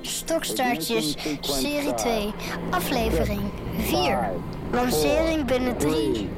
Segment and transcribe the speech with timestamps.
[0.00, 2.32] Stokstaartjes, serie 2,
[2.70, 4.30] aflevering 4.
[4.72, 6.28] Lancering binnen 3,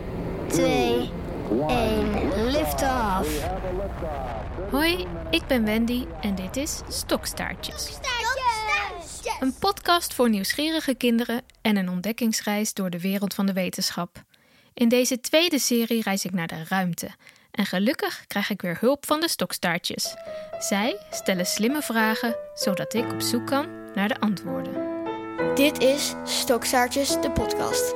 [0.49, 1.11] 2,
[1.69, 3.47] 1, lift off.
[4.71, 7.99] Hoi, ik ben Wendy en dit is Stokstaartjes.
[9.41, 14.23] Een podcast voor nieuwsgierige kinderen en een ontdekkingsreis door de wereld van de wetenschap.
[14.75, 17.09] In deze tweede serie reis ik naar de ruimte.
[17.59, 20.15] En gelukkig krijg ik weer hulp van de stokstaartjes.
[20.59, 24.75] Zij stellen slimme vragen, zodat ik op zoek kan naar de antwoorden.
[25.55, 27.95] Dit is Stokstaartjes, de podcast.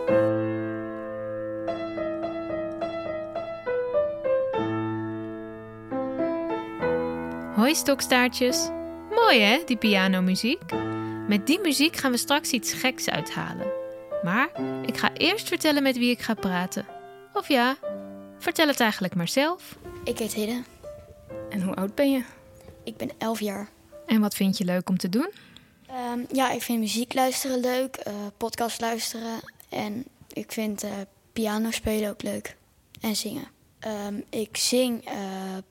[7.55, 8.69] Hoi stokstaartjes.
[9.11, 10.63] Mooi hè, die pianomuziek?
[11.29, 13.73] Met die muziek gaan we straks iets geks uithalen.
[14.23, 14.49] Maar
[14.87, 16.87] ik ga eerst vertellen met wie ik ga praten.
[17.33, 17.77] Of ja,
[18.43, 19.79] vertel het eigenlijk maar zelf.
[20.05, 20.63] Ik heet Hidde.
[21.51, 22.25] En hoe oud ben je?
[22.85, 23.69] Ik ben 11 jaar.
[24.07, 25.31] En wat vind je leuk om te doen?
[25.87, 30.91] Ehm, ja, ik vind muziek luisteren leuk, eh, podcast luisteren en ik vind eh,
[31.33, 32.57] piano spelen ook leuk
[33.01, 33.49] en zingen.
[33.79, 35.15] Ehm, ik zing eh,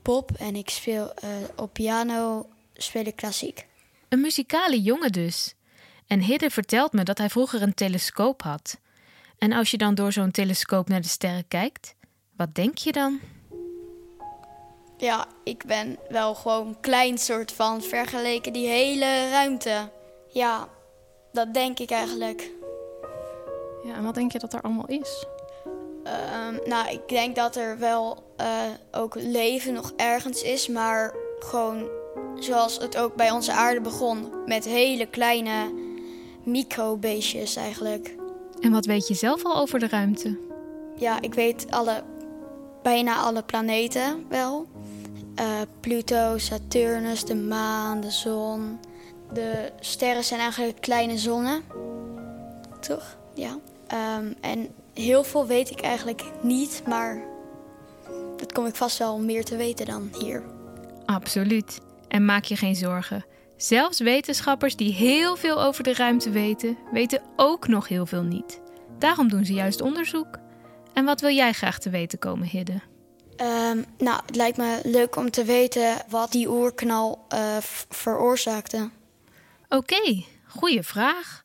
[0.01, 1.13] pop en ik speel
[1.55, 3.65] op piano speel ik klassiek.
[4.09, 5.55] Een muzikale jongen dus.
[6.07, 8.79] En Hidde vertelt me dat hij vroeger een telescoop had.
[9.37, 11.95] En als je dan door zo'n telescoop naar de sterren kijkt,
[12.35, 13.19] wat denk je dan?
[14.97, 19.89] Ja, ik ben wel gewoon klein soort van vergeleken die hele ruimte.
[20.27, 20.67] Ja,
[21.31, 22.51] dat denk ik eigenlijk.
[23.83, 25.25] Ja, en wat denk je dat er allemaal is?
[26.03, 28.47] Ehm, nou, ik denk dat er wel eh,
[28.91, 31.89] ook leven nog ergens is, maar gewoon
[32.39, 35.73] zoals het ook bij onze aarde begon, met hele kleine
[36.43, 38.15] microbeestjes eigenlijk.
[38.59, 40.37] En wat weet je zelf al over de ruimte?
[40.95, 42.03] Ja, ik weet alle,
[42.83, 44.67] bijna alle planeten wel.
[45.35, 48.79] Eh, Pluto, Saturnus, de maan, de zon.
[49.33, 51.63] De sterren zijn eigenlijk kleine zonnen.
[52.79, 53.17] Toch?
[53.33, 53.57] Ja.
[53.87, 57.21] Ehm, en heel veel weet ik eigenlijk niet, maar
[58.37, 60.43] dat kom ik vast wel meer te weten dan hier.
[61.05, 61.79] Absoluut.
[62.07, 63.25] En maak je geen zorgen.
[63.57, 68.61] Zelfs wetenschappers die heel veel over de ruimte weten, weten ook nog heel veel niet.
[68.99, 70.39] Daarom doen ze juist onderzoek.
[70.93, 72.81] En wat wil jij graag te weten komen, Hidde?
[73.35, 77.57] Ehm, nou, het lijkt me leuk om te weten wat die oerknal eh,
[77.89, 78.89] veroorzaakte.
[79.69, 81.43] Oké, goede vraag.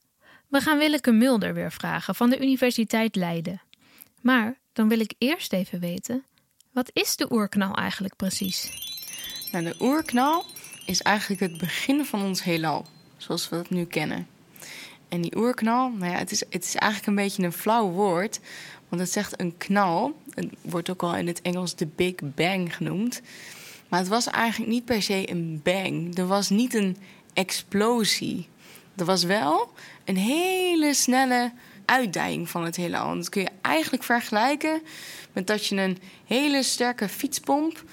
[0.48, 3.62] We gaan Willeke Mulder weer vragen van de Universiteit Leiden.
[4.20, 6.24] Maar dan wil ik eerst even weten:
[6.72, 8.70] wat is de oerknal eigenlijk precies?
[9.52, 10.44] Nou, de oerknal
[10.86, 12.86] is eigenlijk het begin van ons heelal,
[13.16, 14.26] zoals we dat nu kennen.
[15.08, 18.40] En die oerknal, nou ja, het is, het is eigenlijk een beetje een flauw woord,
[18.98, 20.20] het zegt een knal.
[20.30, 23.20] Het wordt ook al in het Engels de Big Bang genoemd.
[23.88, 26.18] Maar het was eigenlijk niet per se een bang.
[26.18, 26.96] Er was niet een
[27.32, 28.48] explosie.
[28.96, 29.70] Er was wel
[30.04, 31.52] een hele snelle
[31.84, 33.10] uitdijing van het heelal.
[33.10, 34.82] En dat kun je eigenlijk vergelijken
[35.32, 37.84] met dat je een hele sterke fietspomp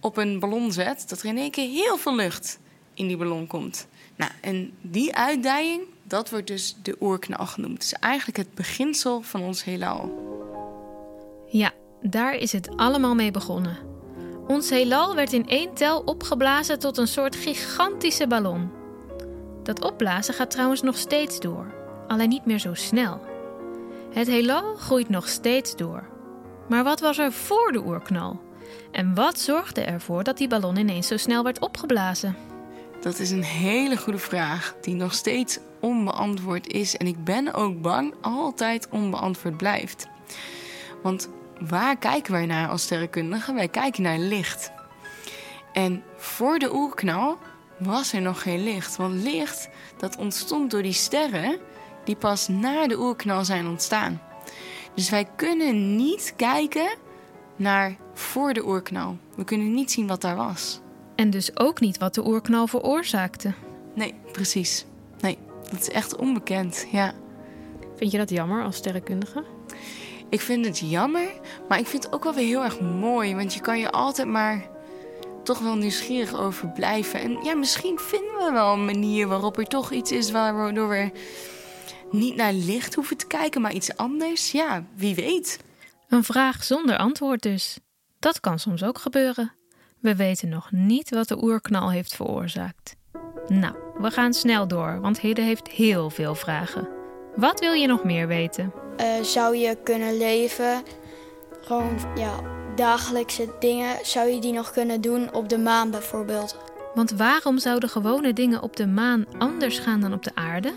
[0.00, 2.58] op een ballon zet, dat er in één keer heel veel lucht
[2.94, 3.86] in die ballon komt.
[4.16, 7.72] Nou, en die uitdijing, dat wordt dus de oerknal genoemd.
[7.72, 10.31] Het is eigenlijk het beginsel van ons heelal.
[11.52, 11.70] Ja,
[12.02, 13.78] daar is het allemaal mee begonnen.
[14.46, 18.70] Ons heelal werd in één tel opgeblazen tot een soort gigantische ballon.
[19.62, 21.74] Dat opblazen gaat trouwens nog steeds door,
[22.08, 23.20] alleen niet meer zo snel.
[24.12, 26.08] Het heelal groeit nog steeds door.
[26.68, 28.40] Maar wat was er voor de oerknal?
[28.92, 32.36] En wat zorgde ervoor dat die ballon ineens zo snel werd opgeblazen?
[33.00, 36.96] Dat is een hele goede vraag die nog steeds onbeantwoord is.
[36.96, 40.10] En ik ben ook bang altijd onbeantwoord blijft.
[41.02, 41.28] Want
[41.68, 43.54] waar kijken wij naar als sterrenkundigen?
[43.54, 44.72] Wij kijken naar licht.
[45.72, 47.38] En voor de oerknal
[47.78, 48.96] was er nog geen licht.
[48.96, 51.58] Want licht dat ontstond door die sterren
[52.04, 54.20] die pas na de oerknal zijn ontstaan.
[54.94, 56.96] Dus wij kunnen niet kijken
[57.56, 59.16] naar voor de oerknal.
[59.34, 60.80] We kunnen niet zien wat daar was.
[61.14, 63.52] En dus ook niet wat de oerknal veroorzaakte.
[63.94, 64.86] Nee, precies.
[65.20, 65.38] Nee,
[65.70, 67.14] dat is echt onbekend, ja.
[67.96, 69.44] Vind je dat jammer als sterrenkundige?
[70.32, 71.30] Ik vind het jammer,
[71.68, 73.34] maar ik vind het ook wel weer heel erg mooi.
[73.34, 74.66] Want je kan je altijd maar
[75.42, 77.20] toch wel nieuwsgierig over blijven.
[77.20, 81.10] En ja, misschien vinden we wel een manier waarop er toch iets is waardoor we
[82.10, 84.52] niet naar licht hoeven te kijken, maar iets anders.
[84.52, 85.58] Ja, wie weet.
[86.08, 87.78] Een vraag zonder antwoord dus.
[88.18, 89.52] Dat kan soms ook gebeuren.
[90.00, 92.96] We weten nog niet wat de oerknal heeft veroorzaakt.
[93.48, 96.88] Nou, we gaan snel door, want Hidde heeft heel veel vragen.
[97.36, 98.81] Wat wil je nog meer weten?
[98.96, 100.82] Eh, zou je kunnen leven,
[101.60, 102.40] gewoon ja,
[102.76, 106.56] dagelijkse dingen, zou je die nog kunnen doen op de maan bijvoorbeeld?
[106.94, 110.72] Want waarom zouden gewone dingen op de maan anders gaan dan op de aarde?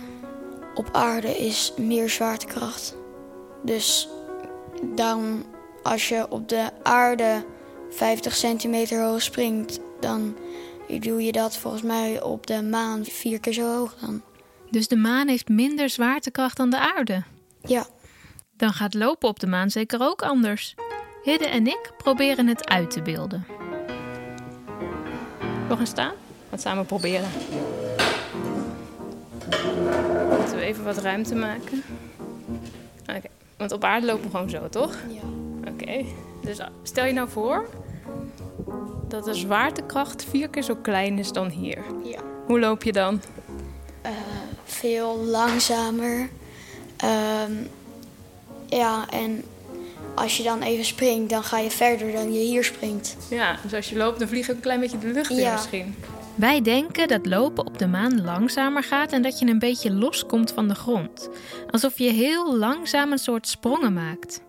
[0.75, 2.95] Op aarde is meer zwaartekracht.
[3.63, 4.09] Dus
[4.95, 5.45] dan
[5.83, 7.45] als je op de aarde
[7.89, 10.35] 50 centimeter hoog springt, dan
[10.99, 14.21] doe je dat volgens mij op de maan vier keer zo hoog dan.
[14.69, 17.23] Dus de maan heeft minder zwaartekracht dan de aarde.
[17.61, 17.85] Ja,
[18.57, 20.75] Dan gaat lopen op de maan zeker ook anders.
[21.23, 23.45] Hidde en ik proberen het uit te beelden.
[25.67, 26.13] Wil gaan staan?
[26.49, 27.29] Wat samen proberen.
[30.37, 31.83] Moeten we even wat ruimte maken?
[33.01, 34.95] Oké, want op aarde lopen we gewoon zo, toch?
[35.09, 35.21] ja.
[35.71, 36.05] Oké,
[36.41, 37.69] dus stel je nou voor
[39.07, 41.83] dat de zwaartekracht vier keer zo klein is dan hier.
[42.03, 42.19] ja.
[42.45, 43.21] Hoe loop je dan?
[44.63, 46.29] Veel langzamer.
[46.97, 47.51] Ehm,
[48.67, 49.43] ja, en
[50.15, 53.17] als je dan even springt, dan ga je verder dan je hier springt.
[53.29, 55.35] Ja, dus als je loopt, dan vlieg je ook een klein beetje de lucht in
[55.37, 55.53] Ja.
[55.53, 55.95] misschien.
[56.35, 60.51] Wij denken dat lopen op de maan langzamer gaat en dat je een beetje loskomt
[60.51, 61.29] van de grond.
[61.69, 64.41] Alsof je heel langzaam een soort sprongen maakt.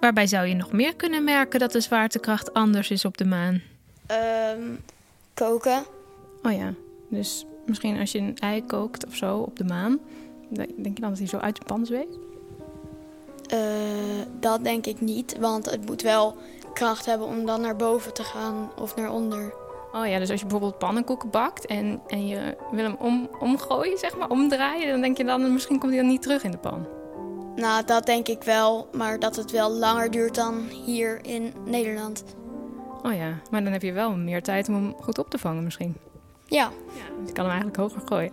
[0.00, 3.62] Waarbij zou je nog meer kunnen merken dat de zwaartekracht anders is op de maan?
[4.06, 4.60] Ehm,
[5.34, 5.84] koken.
[6.42, 6.72] Oh ja,
[7.10, 9.98] dus misschien als je een ei kookt of zo op de maan,
[10.50, 12.18] denk je dan dat hij zo uit de pan zweeft?
[13.46, 13.58] Eh,
[14.40, 16.36] dat denk ik niet, want het moet wel
[16.72, 19.54] kracht hebben om dan naar boven te gaan of naar onder.
[19.92, 23.98] Oh ja, dus als je bijvoorbeeld pannenkoeken bakt en, en je wil hem om, omgooien,
[23.98, 26.58] zeg maar, omdraaien, dan denk je dan misschien komt hij dan niet terug in de
[26.58, 26.86] pan.
[27.56, 32.24] Nou, dat denk ik wel, maar dat het wel langer duurt dan hier in Nederland.
[33.02, 35.64] Oh ja, maar dan heb je wel meer tijd om hem goed op te vangen
[35.64, 35.96] misschien.
[36.46, 38.32] Ja, Ja, dus je kan hem eigenlijk hoger gooien.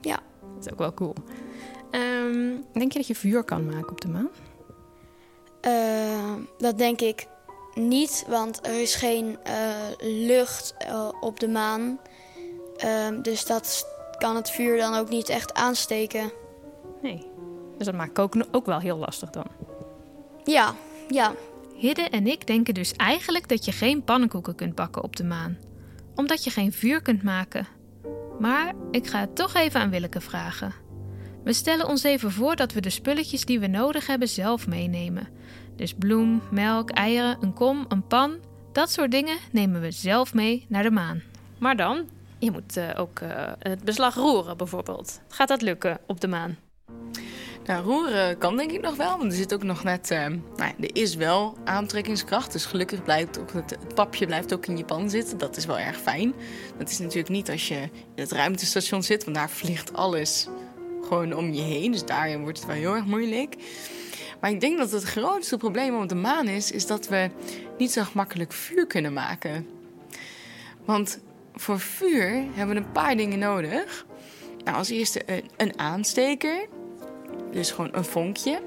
[0.00, 0.18] ja.
[0.54, 1.14] Dat is ook wel cool.
[1.90, 4.28] Ehm, denk je dat je vuur kan maken op de maan?
[5.60, 7.26] Eh, dat denk ik
[7.74, 9.54] niet, want er is geen eh,
[10.00, 11.98] lucht eh, op de maan.
[12.76, 13.86] Ehm, dus dat
[14.18, 16.32] kan het vuur dan ook niet echt aansteken.
[17.02, 17.26] Nee.
[17.76, 19.46] Dus dat maakt koken ook wel heel lastig dan.
[20.44, 20.74] Ja,
[21.08, 21.34] ja.
[21.74, 25.58] Hidde en ik denken dus eigenlijk dat je geen pannenkoeken kunt bakken op de maan.
[26.14, 27.66] Omdat je geen vuur kunt maken.
[28.38, 30.74] Maar ik ga het toch even aan Willeke vragen.
[31.44, 35.28] We stellen ons even voor dat we de spulletjes die we nodig hebben zelf meenemen.
[35.76, 38.34] Dus bloem, melk, eieren, een kom, een pan.
[38.72, 41.22] Dat soort dingen nemen we zelf mee naar de maan.
[41.58, 42.08] Maar dan,
[42.38, 45.20] je moet eh, ook eh, het beslag roeren bijvoorbeeld.
[45.28, 46.58] Gaat dat lukken op de maan?
[47.66, 50.10] Nou, roeren kan denk ik nog wel, want er zit ook nog net...
[50.10, 54.54] eh, nou ja, er is wel aantrekkingskracht, dus gelukkig blijft ook het, het papje blijft
[54.54, 55.38] ook in je pan zitten.
[55.38, 56.34] Dat is wel erg fijn.
[56.78, 57.80] Dat is natuurlijk niet als je
[58.14, 60.48] in het ruimtestation zit, want daar vliegt alles
[61.10, 61.92] gewoon om je heen.
[61.92, 63.54] Dus daarin wordt het wel heel erg moeilijk.
[64.40, 67.30] Maar ik denk dat het grootste probleem op de maan is, is dat we
[67.78, 69.66] niet zo gemakkelijk vuur kunnen maken.
[70.84, 71.20] Want
[71.54, 74.06] voor vuur hebben we een paar dingen nodig.
[74.64, 76.66] Nou, als eerste een, een aansteker.
[77.52, 78.62] Dus gewoon een vonkje.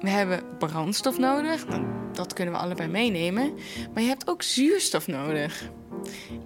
[0.00, 1.66] We hebben brandstof nodig.
[2.12, 3.54] Dat kunnen we allebei meenemen.
[3.94, 5.70] Maar je hebt ook zuurstof nodig.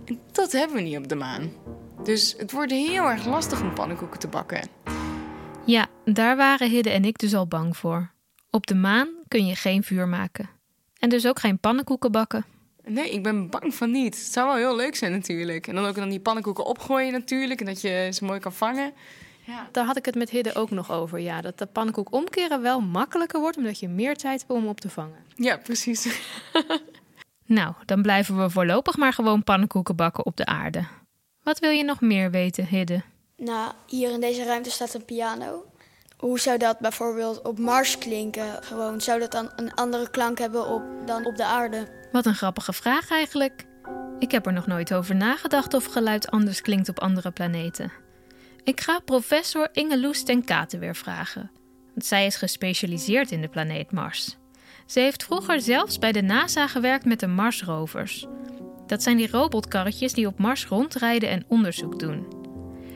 [0.04, 1.50] En dat hebben we niet op de maan.
[2.06, 4.68] Dus het wordt heel erg lastig om pannenkoeken te bakken.
[5.64, 8.10] Ja, daar waren Hidde en ik dus al bang voor.
[8.50, 10.48] Op de maan kun je geen vuur maken.
[10.98, 12.44] En dus ook geen pannenkoeken bakken.
[12.84, 14.14] Nee, ik ben bang van niet.
[14.14, 15.66] Het zou wel heel leuk zijn natuurlijk.
[15.66, 17.60] En dan ook dan die pannenkoeken opgooien natuurlijk.
[17.60, 18.92] En dat je ze mooi kan vangen.
[19.46, 19.68] Ja.
[19.72, 21.20] Daar had ik het met Hidde ook nog over.
[21.20, 24.68] Ja, dat de pannenkoek omkeren wel makkelijker wordt, omdat je meer tijd hebt om hem
[24.68, 25.25] op te vangen.
[25.34, 26.08] ja, precies.
[27.48, 30.84] Nou, dan blijven we voorlopig maar gewoon pannenkoeken bakken op de aarde.
[31.46, 33.02] Wat wil je nog meer weten, Hidde?
[33.36, 35.64] Nou, hier in deze ruimte staat een piano.
[36.16, 38.62] Hoe zou dat bijvoorbeeld op Mars klinken?
[38.62, 41.88] Gewoon, zou dat dan een andere klank hebben op, dan op de aarde?
[42.12, 43.66] Wat een grappige vraag eigenlijk.
[44.18, 47.92] Ik heb er nog nooit over nagedacht of geluid anders klinkt op andere planeten.
[48.64, 51.50] Ik ga professor Ingeloes ten Katen weer vragen.
[51.92, 54.36] Want zij is gespecialiseerd in de planeet Mars.
[54.86, 58.26] Ze heeft vroeger zelfs bij de NASA gewerkt met de Marsrovers.
[58.87, 62.26] Dat zijn die robotkarretjes die op Mars rondrijden en onderzoek doen.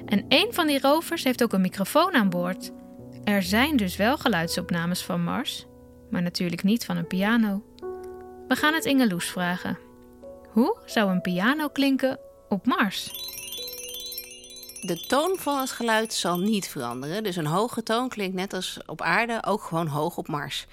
[0.06, 2.72] En een van die rovers heeft ook een microfoon aan boord.
[3.24, 5.66] Er zijn dus wel geluidsopnames van Mars,
[6.10, 7.62] maar natuurlijk niet van een piano.
[8.48, 9.78] We gaan het Ingeloes vragen.
[10.50, 12.18] Hoe zou een piano klinken
[12.48, 13.29] op Mars?
[14.80, 17.22] De toon van het geluid zal niet veranderen.
[17.22, 20.66] Dus een hoge toon klinkt net als op aarde ook gewoon hoog op Mars.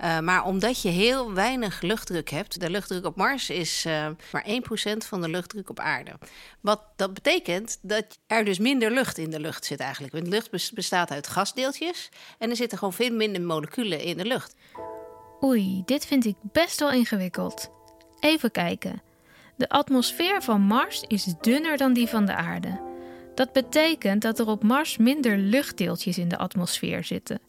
[0.00, 4.46] Uh, maar omdat je heel weinig luchtdruk hebt, de luchtdruk op Mars is uh, maar
[4.46, 6.10] 1% van de luchtdruk op aarde.
[6.60, 10.12] Wat dat betekent dat er dus minder lucht in de lucht zit eigenlijk.
[10.12, 14.54] Want lucht bestaat uit gasdeeltjes en er zitten gewoon veel minder moleculen in de lucht.
[15.42, 17.70] Oei, dit vind ik best wel ingewikkeld.
[18.20, 19.02] Even kijken.
[19.56, 22.92] De atmosfeer van Mars is dunner dan die van de aarde.
[23.34, 27.40] Dat betekent dat er op Mars minder luchtdeeltjes in de atmosfeer zitten.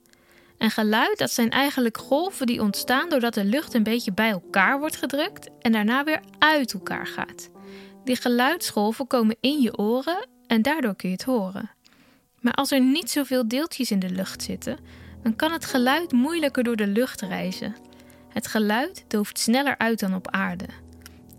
[0.58, 4.80] En geluid, dat zijn eigenlijk golven die ontstaan doordat de lucht een beetje bij elkaar
[4.80, 7.50] wordt gedrukt en daarna weer uit elkaar gaat.
[8.04, 11.70] Die geluidsgolven komen in je oren en daardoor kun je het horen.
[12.40, 14.78] Maar als er niet zoveel deeltjes in de lucht zitten,
[15.24, 17.76] dan kan het geluid moeilijker door de lucht reizen.
[18.30, 20.66] Het geluid dooft sneller uit dan op aarde.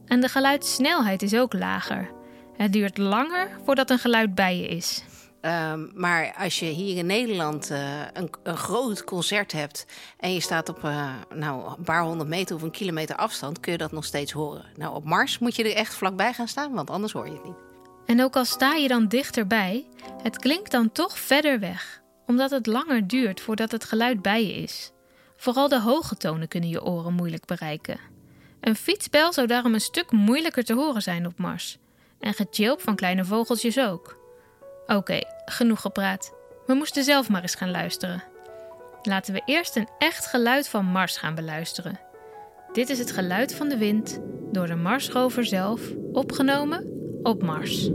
[0.06, 2.15] En de geluidssnelheid is ook lager.
[2.56, 5.02] Het duurt langer voordat een geluid bij je is.
[5.40, 9.86] Ehm, maar als je hier in Nederland uh, een, een, groot concert hebt
[10.18, 13.72] en je staat op uh, nou, een paar honderd meter of een kilometer afstand, kun
[13.72, 14.64] je dat nog steeds horen.
[14.76, 17.44] Nou, op Mars moet je er echt vlakbij gaan staan, want anders hoor je het
[17.44, 17.56] niet.
[18.06, 19.86] En ook al sta je dan dichterbij,
[20.22, 24.54] het klinkt dan toch verder weg, omdat het langer duurt voordat het geluid bij je
[24.54, 24.92] is.
[25.36, 28.00] Vooral de hoge tonen kunnen je oren moeilijk bereiken.
[28.60, 31.78] Een fietsbel zou daarom een stuk moeilijker te horen zijn op Mars.
[32.26, 34.18] En getjilp van kleine vogeltjes ook.
[34.86, 36.32] Oké, genoeg gepraat.
[36.66, 38.22] We moesten zelf maar eens gaan luisteren.
[39.02, 42.00] Laten we eerst een echt geluid van Mars gaan beluisteren.
[42.72, 44.20] Dit is het geluid van de wind
[44.52, 45.80] door de Marsrover zelf,
[46.12, 46.86] opgenomen
[47.22, 47.86] op Mars.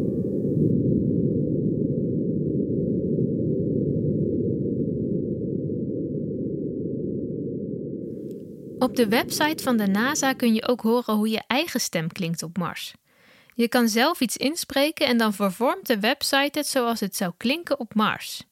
[8.80, 12.44] Op de website van de NASA kun je ook horen hoe je eigen stem klinkt
[12.44, 12.96] op Mars.
[13.53, 17.79] Je kan zelf iets inspreken en dan vervormt de website het zoals het zou klinken
[17.79, 18.50] op Mars.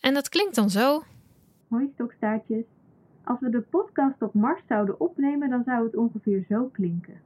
[0.00, 1.04] En dat klinkt dan zo.
[1.68, 2.64] Hoi stokstaartjes.
[3.24, 7.20] Als we de podcast op Mars zouden opnemen, dan zou het ongeveer zo klinken.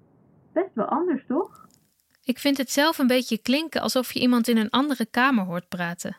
[0.52, 1.68] Best wel anders, toch?
[2.24, 5.68] Ik vind het zelf een beetje klinken alsof je iemand in een andere kamer hoort
[5.68, 6.16] praten.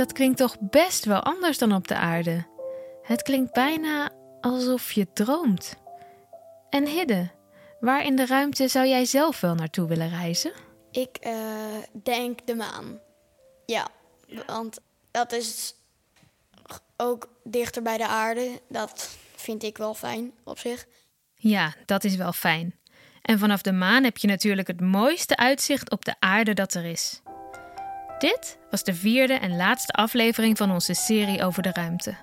[0.00, 2.46] Dat klinkt toch best wel anders dan op de aarde.
[3.02, 5.76] Het klinkt bijna alsof je droomt.
[6.70, 7.30] En Hidde,
[7.80, 10.52] waar in de ruimte zou jij zelf wel naartoe willen reizen?
[10.90, 11.34] Ik uh,
[12.02, 12.98] denk de maan.
[13.66, 13.88] Ja,
[14.46, 14.78] want
[15.10, 15.74] dat is
[16.96, 18.60] ook dichter bij de aarde.
[18.68, 20.86] Dat vind ik wel fijn op zich.
[21.34, 22.78] Ja, dat is wel fijn.
[23.22, 26.84] En vanaf de maan heb je natuurlijk het mooiste uitzicht op de aarde dat er
[26.84, 27.20] is.
[28.20, 32.14] Dit was de vierde en laatste aflevering van onze serie over de ruimte.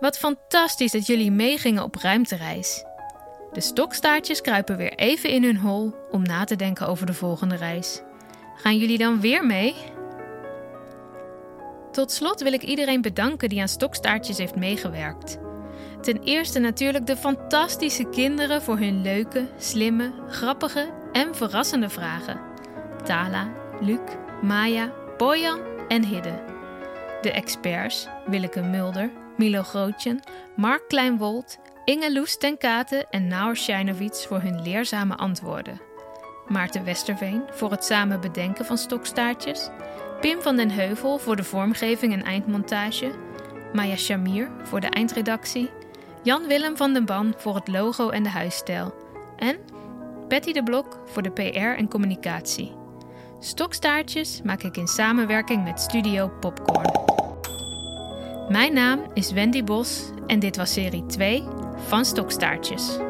[0.00, 2.84] Wat fantastisch dat jullie meegingen op ruimtereis.
[3.52, 7.56] De stokstaartjes kruipen weer even in hun hol om na te denken over de volgende
[7.56, 8.02] reis.
[8.56, 9.74] Gaan jullie dan weer mee?
[11.92, 15.38] Tot slot wil ik iedereen bedanken die aan stokstaartjes heeft meegewerkt.
[16.00, 22.40] Ten eerste natuurlijk de fantastische kinderen voor hun leuke, slimme, grappige en verrassende vragen.
[23.04, 24.00] Tala, Luc,
[24.42, 26.44] Maya, Bojan en Hidde.
[27.20, 30.20] De experts Willeke Mulder, Milo Grootjen,
[30.56, 35.80] Mark Kleinwold, Inge Loes ten Katen en Naur Schijnowitz voor hun leerzame antwoorden.
[36.48, 39.68] Maarten Westerveen voor het samen bedenken van stokstaartjes.
[40.20, 43.10] Pim van den Heuvel voor de vormgeving en eindmontage.
[43.72, 45.70] Maya Shamir voor de eindredactie.
[46.22, 48.94] Jan Willem van den Ban voor het logo en de huisstijl.
[49.36, 49.56] En
[50.28, 52.86] Betty de Blok voor de PR en communicatie.
[53.40, 56.90] Stokstaartjes maak ik in samenwerking met Studio Popcorn.
[58.48, 61.44] Mijn naam is Wendy Bos en dit was serie 2
[61.76, 63.07] van Stokstaartjes.